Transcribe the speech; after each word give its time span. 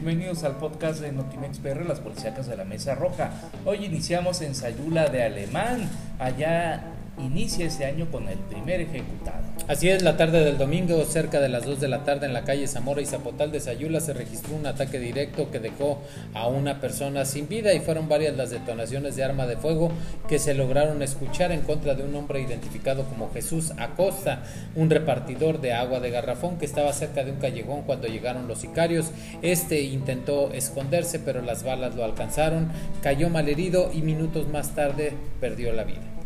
Bienvenidos 0.00 0.44
al 0.44 0.58
podcast 0.58 1.00
de 1.00 1.10
Notimex 1.10 1.58
PR, 1.58 1.84
las 1.84 1.98
policíacas 1.98 2.46
de 2.46 2.56
la 2.56 2.62
Mesa 2.62 2.94
Roja. 2.94 3.32
Hoy 3.64 3.84
iniciamos 3.84 4.40
en 4.42 4.54
Sayula 4.54 5.08
de 5.08 5.24
Alemán. 5.24 5.90
Allá 6.20 6.84
inicia 7.18 7.66
este 7.66 7.84
año 7.84 8.10
con 8.10 8.28
el 8.28 8.38
primer 8.38 8.80
ejecutado. 8.80 9.48
Así 9.68 9.90
es, 9.90 10.02
la 10.02 10.16
tarde 10.16 10.44
del 10.44 10.56
domingo, 10.56 11.04
cerca 11.04 11.40
de 11.40 11.50
las 11.50 11.66
2 11.66 11.78
de 11.80 11.88
la 11.88 12.04
tarde 12.04 12.24
en 12.24 12.32
la 12.32 12.44
calle 12.44 12.66
Zamora 12.66 13.02
y 13.02 13.06
Zapotal 13.06 13.52
de 13.52 13.60
Sayula, 13.60 14.00
se 14.00 14.14
registró 14.14 14.56
un 14.56 14.66
ataque 14.66 14.98
directo 14.98 15.50
que 15.50 15.60
dejó 15.60 16.00
a 16.32 16.48
una 16.48 16.80
persona 16.80 17.26
sin 17.26 17.48
vida 17.48 17.74
y 17.74 17.80
fueron 17.80 18.08
varias 18.08 18.34
las 18.34 18.48
detonaciones 18.48 19.14
de 19.16 19.24
arma 19.24 19.46
de 19.46 19.58
fuego 19.58 19.90
que 20.26 20.38
se 20.38 20.54
lograron 20.54 21.02
escuchar 21.02 21.52
en 21.52 21.60
contra 21.60 21.94
de 21.94 22.02
un 22.02 22.14
hombre 22.14 22.40
identificado 22.40 23.04
como 23.04 23.30
Jesús 23.30 23.72
Acosta, 23.76 24.42
un 24.74 24.88
repartidor 24.88 25.60
de 25.60 25.74
agua 25.74 26.00
de 26.00 26.10
garrafón 26.10 26.58
que 26.58 26.64
estaba 26.64 26.92
cerca 26.94 27.24
de 27.24 27.32
un 27.32 27.38
callejón 27.38 27.82
cuando 27.82 28.08
llegaron 28.08 28.48
los 28.48 28.60
sicarios. 28.60 29.10
Este 29.42 29.82
intentó 29.82 30.50
esconderse, 30.52 31.18
pero 31.18 31.42
las 31.42 31.62
balas 31.62 31.94
lo 31.94 32.04
alcanzaron, 32.04 32.70
cayó 33.02 33.28
malherido 33.28 33.90
y 33.92 34.00
minutos 34.00 34.48
más 34.48 34.74
tarde 34.74 35.12
perdió 35.40 35.74
la 35.74 35.84
vida. 35.84 36.17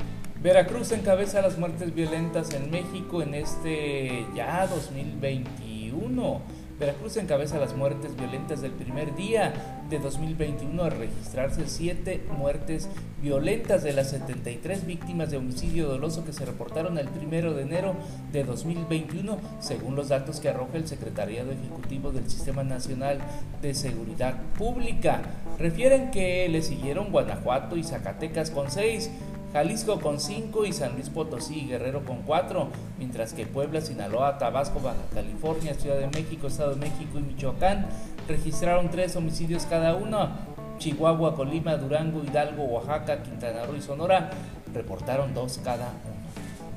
Veracruz 0.43 0.91
encabeza 0.91 1.41
las 1.41 1.57
muertes 1.57 1.95
violentas 1.95 2.53
en 2.53 2.69
México 2.69 3.23
en 3.23 3.35
este 3.35 4.27
ya 4.35 4.67
2021. 4.67 6.41
Veracruz 6.81 7.17
encabeza 7.17 7.59
las 7.59 7.77
muertes 7.77 8.17
violentas 8.17 8.61
del 8.61 8.73
primer 8.73 9.15
día 9.15 9.53
de 9.89 10.01
2021 10.01 10.83
al 10.83 10.91
registrarse 10.91 11.69
siete 11.69 12.25
muertes 12.37 12.89
violentas 13.23 13.85
de 13.85 13.93
las 13.93 14.11
73 14.11 14.85
víctimas 14.85 15.31
de 15.31 15.37
homicidio 15.37 15.87
doloso 15.87 16.25
que 16.25 16.33
se 16.33 16.45
reportaron 16.45 16.99
el 16.99 17.07
primero 17.07 17.55
de 17.55 17.63
enero 17.63 17.95
de 18.33 18.43
2021, 18.43 19.39
según 19.61 19.95
los 19.95 20.09
datos 20.09 20.41
que 20.41 20.49
arroja 20.49 20.77
el 20.77 20.89
Secretariado 20.89 21.53
Ejecutivo 21.53 22.11
del 22.11 22.29
Sistema 22.29 22.65
Nacional 22.65 23.19
de 23.61 23.75
Seguridad 23.75 24.35
Pública. 24.59 25.23
Refieren 25.61 26.11
que 26.11 26.49
le 26.49 26.63
siguieron 26.63 27.13
Guanajuato 27.13 27.77
y 27.77 27.85
Zacatecas 27.85 28.51
con 28.51 28.73
seis 28.73 29.09
Jalisco 29.53 30.01
con 30.01 30.19
5 30.19 30.65
y 30.65 30.73
San 30.73 30.95
Luis 30.95 31.11
Potosí 31.11 31.61
y 31.61 31.69
Guerrero 31.69 32.05
con 32.05 32.23
4, 32.23 32.69
mientras 32.99 33.35
que 33.35 33.47
Puebla, 33.47 33.81
Sinaloa, 33.81 34.39
Tabasco, 34.39 34.81
Baja 34.81 34.97
California, 35.13 35.75
Ciudad 35.75 35.99
de 35.99 36.07
México, 36.07 36.47
Estado 36.47 36.71
de 36.71 36.77
México 36.77 37.19
y 37.19 37.23
Michoacán 37.23 37.87
registraron 38.27 38.91
3 38.91 39.17
homicidios 39.17 39.67
cada 39.67 39.95
uno. 39.95 40.31
Chihuahua, 40.79 41.37
Colima, 41.37 41.77
Durango, 41.77 42.25
Hidalgo, 42.25 42.65
Oaxaca, 42.65 43.23
Quintana 43.23 43.67
Roo 43.67 43.77
y 43.77 43.83
Sonora 43.83 44.31
reportaron 44.73 45.35
2 45.35 45.61
cada 45.63 45.85
uno. 45.85 46.13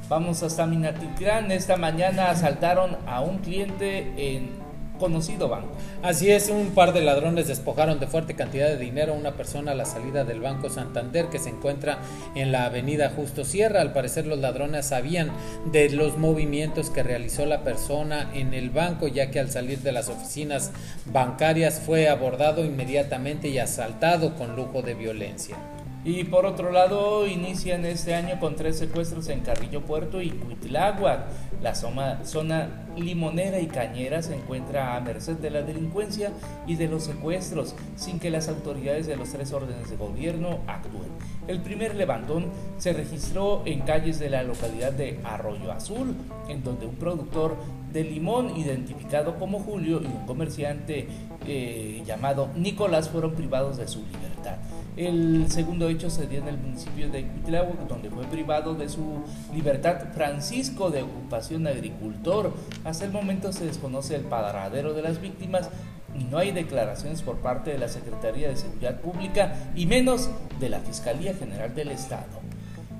Vamos 0.09 0.43
hasta 0.43 0.67
Minatitlán. 0.67 1.51
Esta 1.51 1.77
mañana 1.77 2.29
asaltaron 2.29 2.97
a 3.07 3.21
un 3.21 3.39
cliente 3.39 4.35
en 4.35 4.64
conocido 4.97 5.49
banco. 5.49 5.69
Así 6.03 6.31
es, 6.31 6.49
un 6.49 6.71
par 6.71 6.93
de 6.93 7.01
ladrones 7.01 7.47
despojaron 7.47 7.99
de 7.99 8.07
fuerte 8.07 8.35
cantidad 8.35 8.67
de 8.67 8.77
dinero 8.77 9.13
a 9.13 9.17
una 9.17 9.33
persona 9.33 9.71
a 9.71 9.75
la 9.75 9.85
salida 9.85 10.23
del 10.23 10.41
Banco 10.41 10.69
Santander 10.69 11.27
que 11.27 11.39
se 11.39 11.49
encuentra 11.49 11.99
en 12.35 12.51
la 12.51 12.65
avenida 12.65 13.11
Justo 13.15 13.45
Sierra. 13.45 13.81
Al 13.81 13.93
parecer 13.93 14.25
los 14.25 14.39
ladrones 14.39 14.87
sabían 14.87 15.31
de 15.71 15.89
los 15.89 16.17
movimientos 16.17 16.89
que 16.89 17.03
realizó 17.03 17.45
la 17.45 17.63
persona 17.63 18.29
en 18.33 18.53
el 18.53 18.69
banco 18.69 19.07
ya 19.07 19.31
que 19.31 19.39
al 19.39 19.51
salir 19.51 19.79
de 19.79 19.91
las 19.91 20.09
oficinas 20.09 20.71
bancarias 21.05 21.81
fue 21.85 22.09
abordado 22.09 22.65
inmediatamente 22.65 23.49
y 23.49 23.59
asaltado 23.59 24.35
con 24.35 24.55
lujo 24.55 24.81
de 24.81 24.93
violencia. 24.93 25.57
Y 26.05 26.23
por 26.25 26.45
otro 26.45 26.71
lado, 26.71 27.25
inician 27.25 27.83
este 27.83 28.13
año 28.13 28.39
con 28.39 28.55
tres 28.55 28.77
secuestros 28.77 29.27
en 29.29 29.39
Carrillo 29.39 29.81
Puerto 29.81 30.21
y 30.21 30.29
Cuitláhuac. 30.29 31.25
La 31.63 31.73
zona, 31.73 32.85
limonera 32.95 33.59
y 33.59 33.65
cañera 33.65 34.21
se 34.21 34.35
encuentra 34.35 34.95
a 34.95 34.99
merced 34.99 35.37
de 35.37 35.49
la 35.49 35.63
delincuencia 35.63 36.31
y 36.67 36.75
de 36.75 36.87
los 36.87 37.05
secuestros, 37.05 37.73
sin 37.95 38.19
que 38.19 38.29
las 38.29 38.49
autoridades 38.49 39.07
de 39.07 39.15
los 39.15 39.31
tres 39.31 39.51
órdenes 39.51 39.89
de 39.89 39.97
gobierno 39.97 40.59
actúen. 40.67 41.09
El 41.47 41.61
primer 41.61 41.95
levantón 41.95 42.51
se 42.77 42.93
registró 42.93 43.63
en 43.65 43.79
calles 43.81 44.19
de 44.19 44.29
la 44.29 44.43
localidad 44.43 44.91
de 44.91 45.19
Arroyo 45.23 45.71
Azul, 45.71 46.15
en 46.47 46.63
donde 46.63 46.85
un 46.85 46.95
productor 46.97 47.55
de 47.91 48.03
limón 48.03 48.55
identificado 48.55 49.39
como 49.39 49.59
Julio 49.59 50.01
y 50.03 50.05
un 50.05 50.27
comerciante 50.27 51.07
eh, 51.47 52.03
llamado 52.05 52.49
Nicolás 52.55 53.09
fueron 53.09 53.33
privados 53.33 53.77
de 53.77 53.87
su 53.87 54.05
libertad. 54.05 54.57
El 54.97 55.51
segundo 55.51 55.89
hecho 55.89 56.09
se 56.09 56.25
dio 56.25 56.39
en 56.39 56.47
el 56.47 56.57
municipio 56.57 57.09
de 57.09 57.27
Cuitláhuac, 57.27 57.87
donde 57.87 58.09
fue 58.09 58.23
privado 58.25 58.75
de 58.75 58.87
su 58.87 59.23
libertad 59.53 60.13
Francisco 60.13 60.89
de 60.89 61.03
ocupación 61.03 61.67
agricultor. 61.67 62.53
Hasta 62.85 63.03
el 63.03 63.11
momento 63.11 63.51
se 63.51 63.65
desconoce 63.65 64.15
el 64.15 64.21
paradero 64.21 64.93
de 64.93 65.01
las 65.01 65.19
víctimas 65.19 65.69
y 66.17 66.23
no 66.23 66.37
hay 66.37 66.51
declaraciones 66.51 67.21
por 67.21 67.37
parte 67.39 67.71
de 67.71 67.77
la 67.77 67.89
Secretaría 67.89 68.47
de 68.47 68.55
Seguridad 68.55 69.01
Pública 69.01 69.55
y 69.75 69.85
menos 69.85 70.29
de 70.61 70.69
la 70.69 70.79
Fiscalía 70.79 71.33
General 71.33 71.75
del 71.75 71.89
Estado. 71.89 72.44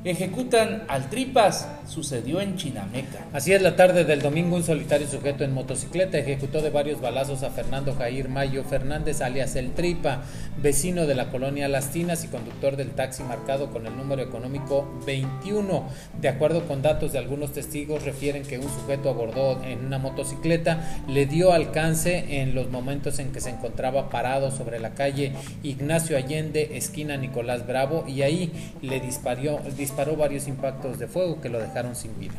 Ejecutan 0.05 0.83
al 0.87 1.09
Tripas, 1.09 1.67
sucedió 1.87 2.39
en 2.39 2.57
Chinameca. 2.57 3.25
Así 3.33 3.53
es, 3.53 3.61
la 3.63 3.75
tarde 3.75 4.05
del 4.05 4.21
domingo 4.21 4.55
un 4.55 4.63
solitario 4.63 5.07
sujeto 5.07 5.43
en 5.43 5.51
motocicleta 5.51 6.19
ejecutó 6.19 6.61
de 6.61 6.69
varios 6.69 7.01
balazos 7.01 7.41
a 7.41 7.49
Fernando 7.49 7.95
Jair 7.95 8.29
Mayo 8.29 8.63
Fernández, 8.63 9.21
alias 9.21 9.55
El 9.55 9.71
Tripa, 9.71 10.21
vecino 10.61 11.07
de 11.07 11.15
la 11.15 11.31
colonia 11.31 11.67
Las 11.67 11.89
Tinas 11.89 12.23
y 12.23 12.27
conductor 12.27 12.75
del 12.75 12.91
taxi 12.91 13.23
marcado 13.23 13.71
con 13.71 13.87
el 13.87 13.97
número 13.97 14.21
económico 14.21 14.87
21. 15.07 15.87
De 16.21 16.29
acuerdo 16.29 16.67
con 16.67 16.83
datos 16.83 17.11
de 17.11 17.17
algunos 17.17 17.51
testigos, 17.51 18.03
refieren 18.03 18.43
que 18.43 18.59
un 18.59 18.69
sujeto 18.69 19.09
abordó 19.09 19.63
en 19.63 19.87
una 19.87 19.97
motocicleta, 19.97 21.01
le 21.07 21.25
dio 21.25 21.51
alcance 21.51 22.41
en 22.41 22.53
los 22.53 22.69
momentos 22.69 23.17
en 23.17 23.31
que 23.31 23.41
se 23.41 23.49
encontraba 23.49 24.11
parado 24.11 24.51
sobre 24.51 24.79
la 24.79 24.91
calle 24.91 25.33
Ignacio 25.63 26.15
Allende, 26.15 26.77
esquina 26.77 27.17
Nicolás 27.17 27.65
Bravo, 27.65 28.05
y 28.07 28.21
ahí 28.21 28.51
le 28.83 28.99
disparó, 28.99 29.59
disparó 29.75 29.94
varios 30.17 30.47
impactos 30.47 30.99
de 30.99 31.07
fuego 31.07 31.41
que 31.41 31.49
lo 31.49 31.59
dejaron 31.59 31.95
sin 31.95 32.19
vida. 32.19 32.35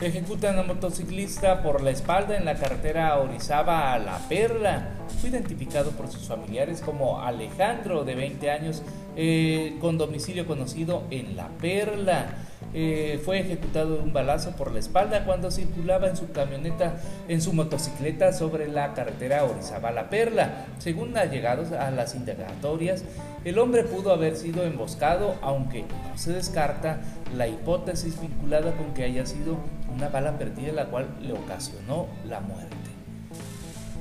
Ejecutan 0.00 0.58
a 0.58 0.62
motociclista 0.62 1.62
por 1.62 1.82
la 1.82 1.90
espalda 1.90 2.36
en 2.36 2.44
la 2.44 2.54
carretera 2.54 3.18
Orizaba 3.18 3.92
a 3.92 3.98
La 3.98 4.18
Perla. 4.28 4.90
Fue 5.20 5.30
identificado 5.30 5.90
por 5.90 6.08
sus 6.08 6.28
familiares 6.28 6.80
como 6.80 7.20
Alejandro, 7.20 8.04
de 8.04 8.14
20 8.14 8.50
años, 8.50 8.82
eh, 9.16 9.76
con 9.80 9.98
domicilio 9.98 10.46
conocido 10.46 11.02
en 11.10 11.36
La 11.36 11.48
Perla. 11.60 12.26
Eh, 12.74 13.20
fue 13.24 13.40
ejecutado 13.40 13.96
de 13.96 14.02
un 14.02 14.12
balazo 14.12 14.50
por 14.52 14.72
la 14.72 14.78
espalda 14.78 15.24
cuando 15.24 15.50
circulaba 15.50 16.08
en 16.08 16.16
su 16.16 16.30
camioneta, 16.30 16.96
en 17.26 17.40
su 17.40 17.52
motocicleta 17.52 18.32
sobre 18.32 18.68
la 18.68 18.94
carretera 18.94 19.44
Orizaba-La 19.44 20.10
Perla. 20.10 20.66
Según 20.78 21.16
allegados 21.16 21.72
a 21.72 21.90
las 21.90 22.14
indagatorias, 22.14 23.04
el 23.44 23.58
hombre 23.58 23.84
pudo 23.84 24.12
haber 24.12 24.36
sido 24.36 24.64
emboscado, 24.64 25.36
aunque 25.42 25.82
no 25.82 26.18
se 26.18 26.32
descarta 26.32 27.00
la 27.36 27.46
hipótesis 27.48 28.20
vinculada 28.20 28.76
con 28.76 28.94
que 28.94 29.04
haya 29.04 29.26
sido 29.26 29.56
una 29.94 30.08
bala 30.08 30.38
perdida 30.38 30.72
la 30.72 30.86
cual 30.86 31.08
le 31.20 31.32
ocasionó 31.32 32.06
la 32.26 32.40
muerte. 32.40 32.76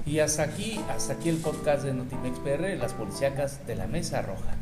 Y 0.05 0.19
hasta 0.19 0.43
aquí, 0.43 0.79
hasta 0.89 1.13
aquí 1.13 1.29
el 1.29 1.37
podcast 1.37 1.83
de 1.83 1.93
Notimex 1.93 2.39
PR, 2.39 2.77
las 2.77 2.93
policíacas 2.93 3.65
de 3.67 3.75
la 3.75 3.87
Mesa 3.87 4.21
Roja. 4.21 4.55